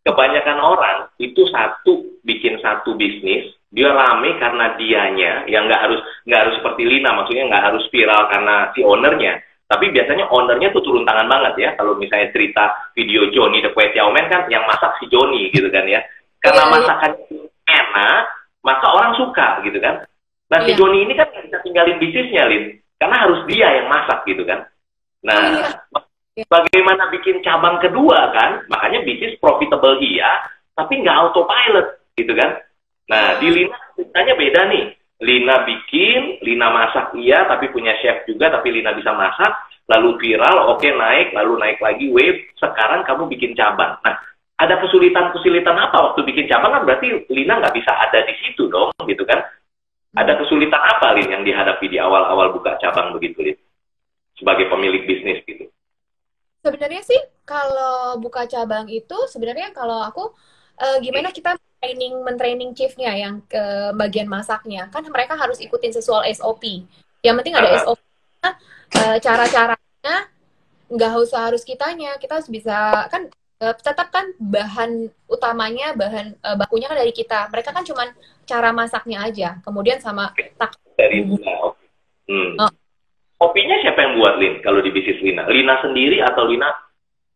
kebanyakan 0.06 0.59
orang 0.62 0.97
itu 1.19 1.41
satu 1.50 2.21
bikin 2.24 2.59
satu 2.62 2.94
bisnis 2.95 3.50
dia 3.74 3.89
rame 3.89 4.38
karena 4.38 4.77
dianya 4.77 5.50
yang 5.50 5.65
nggak 5.65 5.81
harus 5.81 6.01
nggak 6.29 6.41
harus 6.45 6.56
seperti 6.62 6.81
Lina. 6.86 7.13
Maksudnya 7.13 7.50
nggak 7.50 7.65
harus 7.74 7.83
viral 7.89 8.21
karena 8.29 8.56
si 8.74 8.81
ownernya 8.86 9.33
tapi 9.73 9.89
biasanya 9.89 10.29
ownernya 10.29 10.69
tuh 10.69 10.85
turun 10.85 11.01
tangan 11.01 11.25
banget 11.25 11.53
ya. 11.57 11.69
Kalau 11.73 11.97
misalnya 11.97 12.29
cerita 12.29 12.93
video 12.93 13.25
Johnny 13.33 13.65
the 13.65 13.73
Teow 13.73 14.13
Man 14.13 14.29
kan 14.29 14.45
yang 14.53 14.69
masak 14.69 15.01
si 15.01 15.09
Johnny 15.09 15.49
gitu 15.49 15.65
kan 15.73 15.89
ya. 15.89 16.05
Karena 16.37 16.61
Iya, 16.61 16.69
iya. 16.69 16.73
masakannya 16.77 17.25
enak 17.65 18.21
maka 18.61 18.87
orang 18.93 19.12
suka 19.17 19.48
gitu 19.65 19.81
kan. 19.81 20.05
Nah 20.53 20.59
si 20.62 20.71
Iya. 20.71 20.77
Johnny 20.77 21.09
ini 21.09 21.17
kan 21.17 21.25
nggak 21.25 21.43
bisa 21.50 21.57
tinggalin 21.65 21.98
bisnisnya 21.98 22.45
Lin. 22.45 22.63
Karena 23.01 23.15
harus 23.25 23.41
dia 23.50 23.67
yang 23.81 23.89
masak 23.89 24.21
gitu 24.29 24.45
kan. 24.45 24.69
Nah 25.25 25.41
iya. 25.41 25.67
Iya. 26.38 26.45
bagaimana 26.45 27.09
bikin 27.09 27.41
cabang 27.41 27.81
kedua 27.81 28.29
kan? 28.29 28.62
Makanya 28.69 29.01
bisnis 29.01 29.33
profitable 29.41 29.98
iya 30.05 30.45
tapi 30.77 31.01
nggak 31.01 31.17
autopilot 31.17 31.98
gitu 32.13 32.33
kan. 32.38 32.62
Nah 33.09 33.41
di 33.41 33.50
Lina 33.50 33.77
ceritanya 33.98 34.33
beda 34.38 34.62
nih 34.69 34.86
Lina 35.24 35.63
bikin 35.63 36.44
Lina 36.44 36.68
masak 36.68 37.15
iya 37.15 37.48
tapi 37.48 37.72
punya 37.72 37.96
chef 38.03 38.27
juga 38.27 38.51
tapi 38.51 38.75
Lina 38.75 38.92
bisa 38.92 39.15
masak 39.15 39.72
lalu 39.88 40.20
viral 40.20 40.75
oke 40.75 40.84
naik 40.84 41.32
lalu 41.32 41.56
naik 41.63 41.80
lagi 41.80 42.12
wave 42.12 42.44
sekarang 42.60 43.08
kamu 43.08 43.32
bikin 43.32 43.56
cabang. 43.56 43.96
Nah 44.03 44.20
ada 44.60 44.80
kesulitan-kesulitan 44.84 45.75
apa 45.75 46.12
waktu 46.12 46.27
bikin 46.27 46.48
cabang? 46.51 46.75
Kan 46.75 46.84
berarti 46.84 47.27
Lina 47.32 47.60
nggak 47.60 47.75
bisa 47.75 47.92
ada 47.96 48.20
di 48.27 48.36
situ 48.44 48.68
dong 48.68 48.92
gitu 49.08 49.24
kan? 49.24 49.44
Ada 50.13 50.38
kesulitan 50.38 50.77
apa 50.77 51.18
Lin 51.18 51.32
yang 51.32 51.44
dihadapi 51.44 51.89
di 51.89 51.98
awal-awal 51.98 52.53
buka 52.53 52.77
cabang 52.77 53.15
begitu 53.18 53.42
Lin? 53.42 53.58
Sebagai 54.38 54.70
pemilik 54.70 55.03
bisnis 55.10 55.42
gitu. 55.48 55.68
Sebenarnya 56.63 57.01
sih 57.03 57.20
kalau 57.44 58.22
buka 58.24 58.46
cabang 58.48 58.88
itu 58.88 59.18
sebenarnya 59.27 59.74
kalau 59.75 60.00
aku 60.06 60.32
eh, 60.80 60.98
gimana 61.01 61.34
kita 61.34 61.58
training 61.83 62.15
mentraining 62.23 62.71
chiefnya 62.71 63.11
yang 63.11 63.43
ke 63.43 63.91
bagian 63.99 64.31
masaknya 64.31 64.87
kan 64.87 65.03
mereka 65.11 65.35
harus 65.35 65.59
ikutin 65.59 65.91
sesuai 65.91 66.31
SOP. 66.39 66.87
Yang 67.19 67.35
penting 67.43 67.55
ada. 67.59 67.83
SOP. 67.83 67.99
eh, 68.93 69.17
cara-caranya 69.19 70.15
nggak 70.87 71.13
usah 71.19 71.51
harus 71.51 71.67
kitanya 71.67 72.15
kita 72.23 72.39
harus 72.39 72.47
bisa 72.47 73.03
kan 73.11 73.27
eh, 73.59 73.75
tetap 73.75 74.15
kan 74.15 74.31
bahan 74.39 75.11
utamanya 75.27 75.91
bahan 75.91 76.39
eh, 76.39 76.55
bakunya 76.55 76.87
kan 76.87 76.95
dari 76.95 77.11
kita. 77.11 77.51
Mereka 77.51 77.75
kan 77.75 77.83
cuman 77.83 78.15
cara 78.47 78.71
masaknya 78.71 79.27
aja. 79.27 79.59
Kemudian 79.59 79.99
sama 79.99 80.31
tak 80.55 80.79
dari 80.95 81.27
Lina. 81.27 81.51
Oke. 81.67 81.83
Hmm. 82.31 82.55
Oh. 82.63 82.71
Kopinya 83.43 83.75
siapa 83.83 83.99
yang 83.99 84.23
buat 84.23 84.39
Lin 84.39 84.63
kalau 84.63 84.79
di 84.79 84.87
bisnis 84.87 85.19
Lina? 85.19 85.43
Lina 85.51 85.75
sendiri 85.83 86.23
atau 86.23 86.47
Lina? 86.47 86.71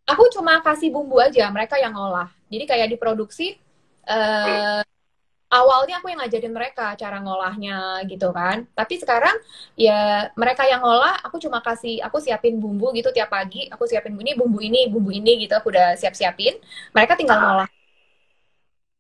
Aku 0.08 0.24
cuma 0.32 0.64
kasih 0.64 0.88
bumbu 0.88 1.20
aja, 1.20 1.52
mereka 1.52 1.76
yang 1.76 1.92
ngolah. 1.92 2.32
Jadi 2.48 2.64
kayak 2.64 2.96
diproduksi 2.96 3.60
eh 4.08 4.82
awalnya 5.48 6.00
aku 6.00 6.12
yang 6.12 6.20
ngajarin 6.20 6.52
mereka 6.52 6.96
cara 7.00 7.24
ngolahnya 7.24 8.04
gitu 8.08 8.32
kan. 8.36 8.68
Tapi 8.76 9.00
sekarang 9.00 9.36
ya 9.80 10.28
mereka 10.36 10.68
yang 10.68 10.84
ngolah 10.84 11.24
aku 11.24 11.40
cuma 11.40 11.64
kasih 11.64 12.04
aku 12.04 12.20
siapin 12.20 12.60
bumbu 12.60 12.92
gitu 12.96 13.12
tiap 13.16 13.32
pagi. 13.32 13.68
Aku 13.72 13.88
siapin 13.88 14.16
ini 14.16 14.36
bumbu 14.36 14.60
ini 14.60 14.92
bumbu 14.92 15.12
ini 15.12 15.48
gitu 15.48 15.56
aku 15.56 15.72
udah 15.72 15.96
siap 15.96 16.16
siapin 16.16 16.56
mereka 16.92 17.16
tinggal 17.16 17.40
ngolah. 17.40 17.70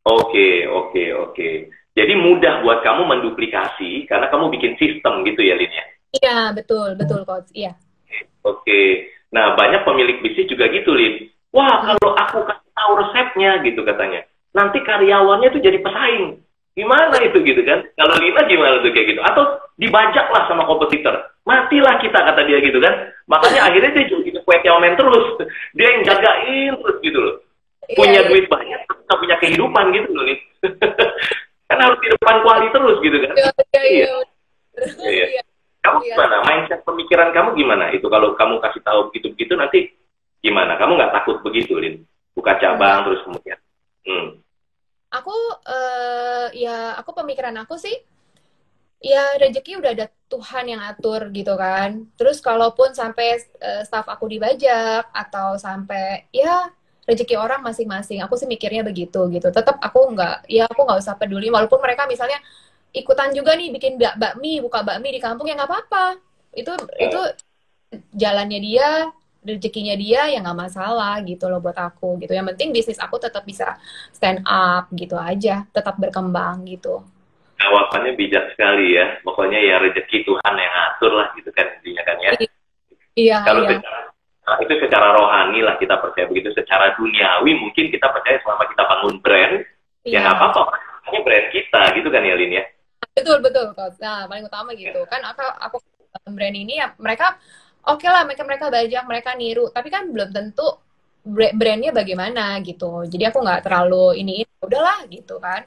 Oke 0.07 0.67
oke 0.67 1.03
oke. 1.27 1.49
Jadi 1.97 2.13
mudah 2.13 2.61
buat 2.61 2.85
kamu 2.85 3.09
menduplikasi 3.09 4.05
karena 4.05 4.29
kamu 4.29 4.53
bikin 4.53 4.77
sistem 4.77 5.25
gitu 5.25 5.41
ya 5.43 5.57
Lin 5.57 5.73
ya? 5.73 5.85
Iya 6.15 6.37
betul 6.55 6.95
betul 6.95 7.27
coach. 7.27 7.51
Iya. 7.51 7.75
Oke. 8.47 9.11
Nah 9.35 9.59
banyak 9.59 9.83
pemilik 9.83 10.23
bisnis 10.23 10.47
juga 10.47 10.71
gitu 10.71 10.95
Lin. 10.95 11.27
Wah 11.51 11.83
kalau 11.83 12.15
aku 12.15 12.39
kasih 12.47 12.71
tahu 12.71 12.91
resepnya 13.03 13.51
gitu 13.65 13.81
katanya 13.83 14.23
nanti 14.57 14.81
karyawannya 14.81 15.53
tuh 15.53 15.61
jadi 15.61 15.77
pesaing 15.77 16.41
Gimana 16.77 17.17
itu 17.25 17.41
gitu 17.41 17.65
kan? 17.65 17.81
Kalau 17.97 18.13
Lina 18.21 18.45
gimana 18.45 18.85
tuh 18.85 18.93
kayak 18.93 19.17
gitu? 19.17 19.21
Atau 19.25 19.43
dibajak 19.81 20.29
lah 20.29 20.45
sama 20.45 20.69
kompetitor. 20.69 21.25
Matilah 21.41 21.97
kita 21.97 22.21
kata 22.21 22.45
dia 22.45 22.61
gitu 22.61 22.77
kan. 22.77 23.09
Makanya 23.25 23.61
akhirnya 23.73 23.97
dia 23.97 24.05
jadi 24.05 24.39
kue 24.45 24.57
kiamen 24.61 24.93
terus. 24.93 25.41
Dia 25.73 25.97
yang 25.97 26.05
jagain 26.05 26.77
terus 26.77 26.97
gitu 27.01 27.17
loh. 27.17 27.35
Iya, 27.87 27.97
punya 27.97 28.21
iya, 28.21 28.29
duit 28.29 28.45
banyak, 28.51 28.81
tapi 29.07 29.19
punya 29.25 29.35
kehidupan 29.41 29.85
gitu 29.95 30.09
loh 30.13 30.23
nih. 30.27 30.39
kan 31.71 31.77
harus 31.81 31.99
di 32.03 32.07
depan 32.13 32.35
kuali 32.45 32.67
terus 32.69 32.97
gitu 33.01 33.17
kan. 33.25 33.33
Iya. 33.33 33.49
Iya. 33.57 33.81
iya. 33.81 34.13
iya. 35.01 35.25
iya. 35.33 35.43
Kamu 35.81 35.97
gimana? 36.03 36.35
Mindset 36.45 36.81
pemikiran 36.85 37.33
kamu 37.33 37.49
gimana? 37.57 37.89
Itu 37.89 38.05
kalau 38.11 38.37
kamu 38.37 38.61
kasih 38.61 38.85
tahu 38.85 39.09
begitu-begitu 39.09 39.57
nanti 39.57 39.79
gimana? 40.45 40.77
Kamu 40.77 40.93
nggak 40.93 41.15
takut 41.15 41.41
begitu, 41.41 41.73
Lin? 41.79 42.05
Buka 42.37 42.59
cabang 42.61 43.07
terus 43.07 43.23
kemudian. 43.25 43.57
Hmm 44.05 44.45
aku 45.19 45.35
uh, 45.65 46.47
ya 46.53 46.93
aku 46.99 47.11
pemikiran 47.17 47.55
aku 47.61 47.75
sih 47.75 47.95
ya 48.97 49.37
rezeki 49.37 49.77
udah 49.77 49.91
ada 49.93 50.05
Tuhan 50.27 50.65
yang 50.67 50.81
atur 50.83 51.29
gitu 51.31 51.53
kan. 51.55 52.09
Terus 52.19 52.41
kalaupun 52.43 52.91
sampai 52.91 53.39
uh, 53.61 53.81
staff 53.87 54.07
aku 54.09 54.25
dibajak 54.27 55.07
atau 55.13 55.55
sampai 55.55 56.27
ya 56.33 56.69
rezeki 57.07 57.39
orang 57.39 57.63
masing-masing, 57.63 58.19
aku 58.19 58.35
sih 58.35 58.49
mikirnya 58.49 58.83
begitu 58.83 59.31
gitu. 59.31 59.47
Tetap 59.47 59.79
aku 59.79 60.11
nggak, 60.11 60.51
ya 60.51 60.67
aku 60.67 60.83
nggak 60.83 60.99
usah 60.99 61.15
peduli. 61.15 61.47
Walaupun 61.47 61.79
mereka 61.79 62.03
misalnya 62.03 62.35
ikutan 62.91 63.31
juga 63.31 63.55
nih 63.55 63.71
bikin 63.71 63.95
bak 63.95 64.19
bakmi, 64.19 64.59
buka 64.59 64.83
bakmi 64.83 65.15
di 65.15 65.21
kampung 65.23 65.47
ya 65.47 65.55
nggak 65.55 65.71
apa-apa. 65.71 66.19
Itu 66.51 66.75
itu 66.99 67.19
jalannya 68.11 68.59
dia, 68.59 69.07
rezekinya 69.47 69.95
dia 69.95 70.27
ya 70.27 70.43
nggak 70.43 70.59
masalah 70.59 71.23
gitu 71.23 71.47
loh 71.47 71.63
buat 71.63 71.79
aku 71.79 72.19
gitu. 72.19 72.35
Yang 72.35 72.53
penting 72.53 72.69
bisnis 72.75 72.99
aku 72.99 73.15
tetap 73.15 73.47
bisa 73.47 73.79
stand 74.11 74.43
up 74.43 74.91
gitu 74.91 75.15
aja 75.15 75.63
tetap 75.71 75.95
berkembang 75.95 76.67
gitu. 76.67 76.99
Jawabannya 77.57 78.13
bijak 78.19 78.53
sekali 78.53 78.99
ya. 78.99 79.23
Pokoknya 79.23 79.57
ya 79.63 79.79
rezeki 79.79 80.27
Tuhan 80.27 80.53
yang 80.59 80.73
atur 80.91 81.15
lah 81.15 81.31
gitu 81.39 81.49
kan 81.55 81.65
intinya 81.79 82.03
kan 82.03 82.17
ya. 82.19 82.31
Iya 83.17 83.37
kalau 83.47 83.65
iya. 83.65 83.79
secara 83.79 83.99
nah, 84.45 84.57
itu 84.61 84.73
secara 84.77 85.07
rohani 85.15 85.59
lah 85.63 85.75
kita 85.79 85.95
percaya 85.97 86.27
begitu. 86.27 86.51
Secara 86.53 86.93
duniawi 86.99 87.51
mungkin 87.55 87.89
kita 87.89 88.11
percaya 88.11 88.37
selama 88.43 88.67
kita 88.67 88.83
bangun 88.83 89.15
brand 89.23 89.55
ya 90.03 90.11
iya. 90.11 90.19
ya 90.19 90.25
nggak 90.27 90.35
apa-apa. 90.35 90.61
Hanya 91.07 91.19
brand 91.23 91.47
kita 91.55 91.81
gitu 91.95 92.09
kan 92.11 92.21
ya 92.21 92.35
Lin 92.35 92.51
ya? 92.51 92.63
Betul 93.17 93.41
betul 93.41 93.73
nah 94.03 94.27
paling 94.27 94.45
utama 94.45 94.75
gitu. 94.75 95.01
Ya. 95.01 95.09
kan 95.09 95.21
aku 95.25 95.41
aku 95.57 95.77
brand 96.29 96.55
ini 96.55 96.77
ya 96.77 96.93
mereka 97.01 97.37
oke 97.87 98.03
okay 98.03 98.09
lah 98.11 98.27
mereka 98.27 98.43
mereka 98.43 98.65
bajak 98.67 99.03
mereka 99.07 99.29
niru 99.39 99.71
tapi 99.71 99.87
kan 99.87 100.11
belum 100.11 100.29
tentu 100.35 100.67
brandnya 101.27 101.91
bagaimana 101.91 102.59
gitu 102.63 103.03
jadi 103.07 103.31
aku 103.31 103.43
nggak 103.43 103.63
terlalu 103.67 104.19
ini 104.19 104.43
udahlah 104.63 105.07
gitu 105.07 105.39
kan 105.39 105.63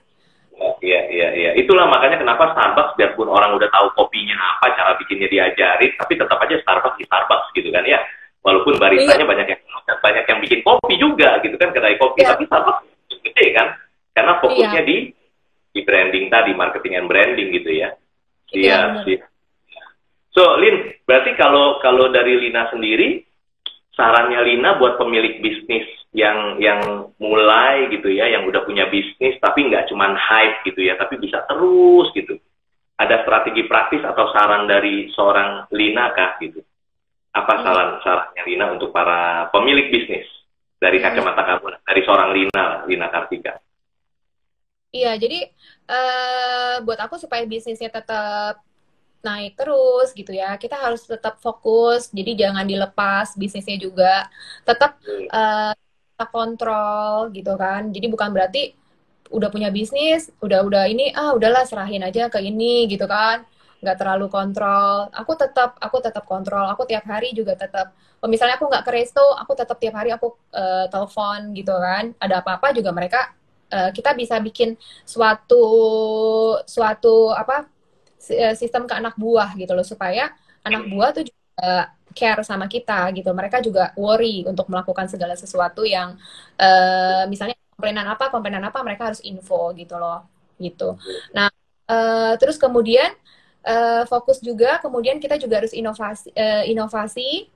Iya, 0.61 1.00
iya, 1.09 1.29
iya. 1.33 1.50
Itulah 1.57 1.89
makanya 1.89 2.21
kenapa 2.21 2.53
Starbucks 2.53 2.93
biarpun 3.00 3.33
orang 3.33 3.57
udah 3.57 3.69
tahu 3.73 3.97
kopinya 3.97 4.37
apa, 4.37 4.77
cara 4.77 4.93
bikinnya 5.00 5.29
diajarin, 5.33 5.97
tapi 5.97 6.21
tetap 6.21 6.37
aja 6.37 6.57
Starbucks 6.61 7.00
di 7.00 7.05
Starbucks 7.09 7.49
gitu 7.57 7.69
kan 7.73 7.85
ya. 7.89 7.97
Walaupun 8.45 8.77
baristanya 8.77 9.25
iya. 9.25 9.31
banyak 9.33 9.47
yang 9.49 9.61
banyak 10.00 10.25
yang 10.29 10.39
bikin 10.45 10.61
kopi 10.61 10.95
juga 11.00 11.41
gitu 11.41 11.57
kan 11.57 11.73
kedai 11.73 11.97
kopi, 11.97 12.21
iya. 12.25 12.37
tapi 12.37 12.45
Starbucks 12.45 12.85
gede 13.25 13.47
kan, 13.57 13.69
karena 14.12 14.33
fokusnya 14.41 14.83
iya. 14.85 14.89
di 14.89 14.97
di 15.73 15.81
branding 15.81 16.25
tadi, 16.29 16.50
marketing 16.53 16.93
and 16.97 17.09
branding 17.09 17.49
gitu 17.57 17.71
ya. 17.73 17.89
Iya, 18.53 19.05
iya. 19.09 19.25
So, 20.30 20.42
Lin, 20.62 20.94
berarti 21.02 21.34
kalau 21.34 21.82
kalau 21.82 22.06
dari 22.14 22.38
Lina 22.38 22.70
sendiri, 22.70 23.26
sarannya 23.99 24.40
Lina 24.46 24.78
buat 24.78 24.94
pemilik 24.94 25.42
bisnis 25.42 25.87
yang 26.14 26.62
yang 26.62 27.10
mulai 27.18 27.90
gitu 27.90 28.06
ya, 28.14 28.30
yang 28.30 28.46
udah 28.46 28.62
punya 28.62 28.87
bisnis 28.87 29.34
tapi 29.42 29.66
nggak 29.66 29.90
cuma 29.90 30.14
hype 30.14 30.62
gitu 30.70 30.87
ya, 30.87 30.94
tapi 30.94 31.18
bisa 31.18 31.42
terus 31.50 32.14
gitu. 32.14 32.38
Ada 33.00 33.26
strategi 33.26 33.66
praktis 33.66 34.06
atau 34.06 34.30
saran 34.30 34.70
dari 34.70 35.10
seorang 35.10 35.66
Lina 35.75 36.14
kah 36.14 36.38
gitu? 36.38 36.62
Apa 37.34 37.58
hmm. 37.58 37.62
saran 37.66 37.88
sarannya 38.06 38.42
Lina 38.46 38.66
untuk 38.70 38.94
para 38.94 39.50
pemilik 39.50 39.90
bisnis 39.90 40.30
dari 40.78 41.02
hmm. 41.02 41.10
kacamata 41.10 41.42
kamu, 41.42 41.75
dari 41.82 42.00
seorang 42.06 42.30
Lina, 42.30 42.64
Lina 42.87 43.06
Kartika? 43.10 43.58
Iya, 44.90 45.14
jadi 45.18 45.46
uh, 45.87 46.82
buat 46.82 46.99
aku 46.99 47.14
supaya 47.14 47.46
bisnisnya 47.46 47.94
tetap 47.94 48.58
naik 49.25 49.53
terus 49.61 50.12
gitu 50.17 50.33
ya. 50.33 50.57
Kita 50.57 50.77
harus 50.81 51.05
tetap 51.05 51.39
fokus, 51.45 52.11
jadi 52.12 52.49
jangan 52.49 52.65
dilepas 52.69 53.37
bisnisnya 53.37 53.77
juga. 53.81 54.29
Tetap 54.69 55.00
uh, 55.33 55.73
kontrol 56.29 57.33
gitu 57.33 57.53
kan. 57.57 57.89
Jadi 57.95 58.07
bukan 58.12 58.29
berarti 58.35 58.77
udah 59.31 59.49
punya 59.55 59.71
bisnis, 59.73 60.29
udah 60.43 60.61
udah 60.67 60.85
ini 60.91 61.15
ah 61.15 61.33
udahlah 61.37 61.65
serahin 61.65 62.03
aja 62.05 62.29
ke 62.33 62.39
ini 62.43 62.89
gitu 62.91 63.07
kan. 63.09 63.47
nggak 63.81 63.97
terlalu 63.97 64.29
kontrol. 64.29 65.09
Aku 65.17 65.33
tetap 65.41 65.81
aku 65.81 65.97
tetap 66.05 66.25
kontrol. 66.29 66.69
Aku 66.69 66.85
tiap 66.85 67.05
hari 67.09 67.33
juga 67.33 67.57
tetap 67.57 67.97
oh, 68.21 68.29
misalnya 68.29 68.61
aku 68.61 68.69
nggak 68.69 68.85
ke 68.85 68.93
resto, 68.93 69.25
aku 69.41 69.53
tetap 69.57 69.81
tiap 69.81 69.97
hari 69.97 70.12
aku 70.12 70.37
uh, 70.53 70.85
telepon 70.93 71.57
gitu 71.57 71.73
kan. 71.73 72.12
Ada 72.21 72.45
apa-apa 72.45 72.77
juga 72.77 72.93
mereka 72.93 73.33
uh, 73.73 73.91
kita 73.95 74.12
bisa 74.12 74.37
bikin 74.43 74.77
suatu 75.09 75.65
suatu 76.69 77.33
apa 77.33 77.79
sistem 78.55 78.85
ke 78.85 78.93
anak 78.93 79.17
buah 79.17 79.57
gitu 79.57 79.73
loh 79.73 79.87
supaya 79.87 80.29
anak 80.61 80.93
buah 80.93 81.09
tuh 81.17 81.25
juga 81.25 81.97
care 82.12 82.43
sama 82.45 82.69
kita 82.69 83.09
gitu. 83.17 83.31
Mereka 83.33 83.65
juga 83.65 83.97
worry 83.97 84.45
untuk 84.45 84.69
melakukan 84.69 85.09
segala 85.09 85.35
sesuatu 85.39 85.83
yang 85.87 86.21
uh, 86.61 87.25
misalnya 87.31 87.57
komplainan 87.75 88.07
apa, 88.12 88.29
komplainan 88.29 88.65
apa 88.69 88.79
mereka 88.85 89.09
harus 89.09 89.25
info 89.25 89.73
gitu 89.73 89.97
loh 89.97 90.27
gitu. 90.61 91.00
Nah, 91.33 91.49
uh, 91.89 92.37
terus 92.37 92.61
kemudian 92.61 93.09
uh, 93.65 94.05
fokus 94.05 94.39
juga 94.45 94.79
kemudian 94.85 95.17
kita 95.17 95.41
juga 95.41 95.65
harus 95.65 95.73
inovasi 95.73 96.29
uh, 96.37 96.65
inovasi 96.69 97.49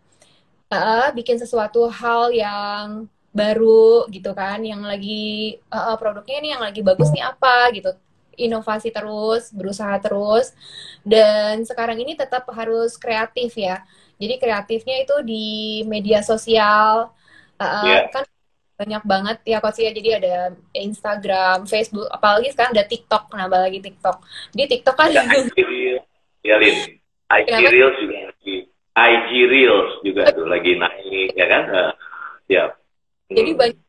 uh, 0.72 1.08
bikin 1.12 1.36
sesuatu 1.36 1.86
hal 1.88 2.32
yang 2.32 3.08
baru 3.34 4.06
gitu 4.14 4.30
kan 4.30 4.62
yang 4.62 4.86
lagi 4.86 5.58
uh, 5.68 5.98
produknya 5.98 6.36
ini 6.38 6.48
yang 6.54 6.62
lagi 6.62 6.80
bagus 6.86 7.10
nih 7.10 7.24
apa 7.26 7.74
gitu 7.74 7.90
inovasi 8.36 8.90
terus, 8.90 9.50
berusaha 9.54 9.96
terus, 10.02 10.52
dan 11.06 11.62
sekarang 11.62 11.98
ini 12.00 12.18
tetap 12.18 12.46
harus 12.50 12.98
kreatif 12.98 13.54
ya. 13.54 13.82
Jadi 14.18 14.34
kreatifnya 14.38 15.02
itu 15.02 15.16
di 15.26 15.46
media 15.86 16.22
sosial, 16.22 17.10
uh, 17.58 17.84
yeah. 17.86 18.06
kan 18.10 18.24
banyak 18.74 19.02
banget 19.06 19.38
ya 19.46 19.58
coach 19.62 19.82
ya. 19.82 19.90
Jadi 19.94 20.10
ada 20.18 20.54
Instagram, 20.74 21.66
Facebook, 21.66 22.10
apalagi 22.10 22.50
sekarang 22.50 22.74
ada 22.74 22.86
TikTok, 22.86 23.30
nambah 23.34 23.60
lagi 23.70 23.78
TikTok. 23.82 24.16
Di 24.50 24.64
TikTok 24.66 24.96
kan. 24.98 25.10
Ya, 25.10 25.22
IG 25.22 25.58
Reels. 25.62 26.80
IG 27.30 27.50
Reels 27.50 27.96
juga 27.98 28.16
lagi. 28.30 28.56
IG 28.94 29.30
Reels 29.50 29.90
juga 30.06 30.22
tuh 30.30 30.46
lagi 30.46 30.72
naik, 30.78 31.30
ya 31.34 31.46
kan? 31.50 31.62
Uh, 31.70 31.92
ya. 32.46 32.64
Jadi 33.30 33.50
hmm. 33.54 33.58
banyak 33.58 33.83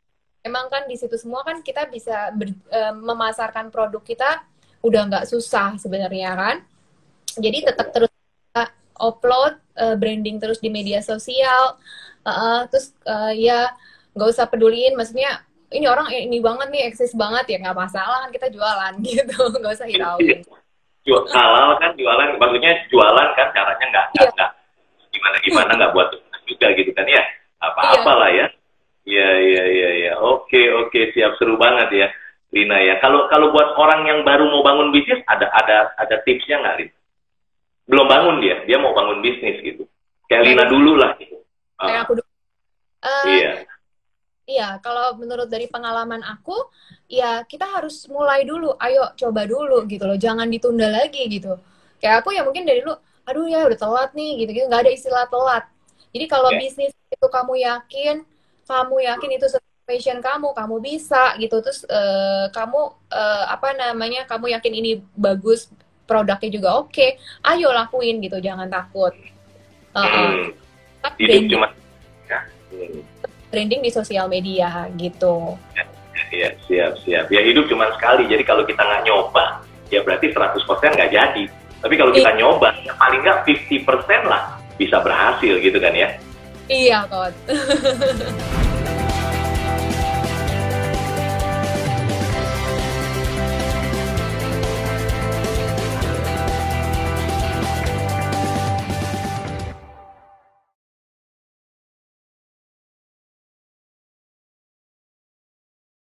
emang 0.45 0.69
kan 0.69 0.85
di 0.85 0.93
situ 0.93 1.17
semua 1.17 1.41
kan 1.41 1.65
kita 1.65 1.89
bisa 1.89 2.29
ber, 2.37 2.53
uh, 2.69 2.93
memasarkan 2.93 3.73
produk 3.73 4.05
kita 4.05 4.45
udah 4.85 5.01
nggak 5.09 5.25
susah 5.25 5.73
sebenarnya 5.81 6.37
kan. 6.37 6.57
Jadi 7.35 7.65
tetap 7.65 7.89
terus 7.89 8.13
upload 8.95 9.59
uh, 9.75 9.97
branding 9.97 10.39
terus 10.39 10.61
di 10.61 10.71
media 10.71 11.03
sosial, 11.03 11.75
uh, 12.23 12.61
terus 12.71 12.95
uh, 13.03 13.33
ya 13.33 13.73
nggak 14.15 14.29
usah 14.31 14.47
peduliin, 14.47 14.95
maksudnya 14.95 15.43
ini 15.73 15.89
orang 15.89 16.07
ini 16.13 16.39
banget 16.39 16.71
nih 16.71 16.87
eksis 16.87 17.11
banget 17.17 17.43
ya 17.51 17.57
nggak 17.59 17.75
masalah 17.75 18.23
kan 18.23 18.31
kita 18.31 18.47
jualan 18.53 18.93
gitu, 19.09 19.39
nggak 19.59 19.73
usah 19.75 19.89
hirauin. 19.89 20.39
Jual 21.05 21.21
halal 21.29 21.75
kan 21.77 21.91
jualan, 21.99 22.39
maksudnya 22.39 22.71
jualan 22.87 23.27
kan 23.35 23.47
caranya 23.51 23.85
nggak 23.91 24.05
nggak 24.15 24.31
iya. 24.31 24.47
gimana 25.11 25.37
gimana 25.43 25.71
nggak 25.75 25.91
buat 25.91 26.09
juga 26.45 26.67
gitu 26.77 26.93
kan 26.93 27.05
ya 27.09 27.23
apa-apa 27.59 27.99
iya. 28.05 28.21
lah 28.21 28.29
ya 28.31 28.45
Iya 29.05 29.29
iya 29.38 29.63
iya 29.69 29.89
iya. 30.01 30.13
Oke 30.17 30.74
oke 30.81 31.13
siap 31.13 31.38
seru 31.38 31.62
banget 31.62 31.93
ya, 31.93 32.07
Lina 32.50 32.81
ya. 32.81 32.97
Kalau 33.00 33.29
kalau 33.29 33.53
buat 33.53 33.77
orang 33.77 34.01
yang 34.09 34.19
baru 34.25 34.50
mau 34.50 34.65
bangun 34.65 34.89
bisnis 34.89 35.21
ada 35.29 35.45
ada 35.53 35.93
ada 36.01 36.15
tipsnya 36.25 36.57
nggak, 36.57 36.75
Lina? 36.81 36.97
Belum 37.85 38.05
bangun 38.09 38.35
dia, 38.41 38.65
dia 38.65 38.77
mau 38.81 38.97
bangun 38.97 39.21
bisnis 39.21 39.62
gitu. 39.62 39.85
Kayak 40.25 40.43
Lina 40.50 40.63
dulu 40.65 40.97
lah 40.97 41.13
gitu. 41.21 41.38
Kayak 41.77 42.01
aku 42.09 42.12
dulu. 42.17 42.29
Uh, 43.05 43.25
iya. 43.29 43.51
Iya, 44.45 44.77
kalau 44.77 45.17
menurut 45.17 45.50
dari 45.50 45.65
pengalaman 45.65 46.21
aku, 46.21 46.69
ya 47.09 47.41
kita 47.50 47.65
harus 47.65 48.05
mulai 48.09 48.45
dulu. 48.45 48.77
Ayo 48.77 49.09
coba 49.17 49.45
dulu 49.50 49.89
gitu 49.89 50.05
loh, 50.05 50.17
jangan 50.21 50.45
ditunda 50.45 50.85
lagi 50.85 51.25
gitu. 51.25 51.57
Kayak 51.97 52.21
aku 52.21 52.29
ya 52.33 52.45
mungkin 52.45 52.62
dari 52.62 52.85
dulu, 52.85 52.93
aduh 53.25 53.50
ya 53.50 53.65
udah 53.65 53.77
telat 53.77 54.13
nih 54.13 54.45
gitu 54.45 54.51
gitu, 54.53 54.65
nggak 54.69 54.85
ada 54.85 54.91
istilah 54.93 55.25
telat. 55.29 55.65
Jadi 56.13 56.25
kalau 56.29 56.53
Oke. 56.53 56.62
bisnis 56.62 56.93
itu 56.93 57.25
kamu 57.25 57.53
yakin, 57.57 58.21
kamu 58.65 58.95
yakin 59.05 59.31
itu 59.38 59.48
passion 59.86 60.19
kamu, 60.19 60.51
kamu 60.57 60.75
bisa 60.81 61.38
gitu. 61.38 61.62
Terus 61.62 61.86
eh, 61.86 62.45
kamu 62.50 62.81
eh, 63.13 63.45
apa 63.50 63.69
namanya, 63.77 64.25
kamu 64.25 64.51
yakin 64.57 64.74
ini 64.74 64.91
bagus, 65.13 65.69
produknya 66.10 66.50
juga 66.50 66.69
oke. 66.81 67.17
Ayo 67.45 67.69
lakuin 67.74 68.22
gitu, 68.22 68.41
jangan 68.41 68.69
takut. 68.69 69.13
Uh, 69.95 70.00
uh. 70.01 70.10
Hmm. 70.12 70.45
Hidup 71.15 71.29
branding, 71.29 71.45
cuma 71.53 71.67
ya. 72.25 72.39
Hmm. 72.74 73.00
branding 73.53 73.81
di 73.86 73.91
sosial 73.93 74.25
media 74.25 74.89
gitu. 74.98 75.53
Iya, 76.34 76.50
siap, 76.65 76.98
siap. 77.05 77.25
Ya 77.29 77.45
hidup 77.45 77.69
cuma 77.69 77.88
sekali, 77.93 78.25
jadi 78.25 78.41
kalau 78.41 78.65
kita 78.65 78.81
nggak 78.81 79.05
nyoba, 79.05 79.62
ya 79.93 80.01
berarti 80.01 80.34
100% 80.34 80.65
nggak 80.98 81.12
jadi. 81.13 81.43
Tapi 81.86 81.93
kalau 82.01 82.12
kita 82.12 82.34
nyoba, 82.34 82.74
ya 82.81 82.98
paling 82.98 83.22
nggak 83.22 83.45
50% 83.45 84.25
lah 84.25 84.57
bisa 84.75 84.98
berhasil 85.05 85.53
gitu 85.62 85.77
kan 85.77 85.93
ya. 85.93 86.10
Iya, 86.69 87.05
Kot. 87.10 87.34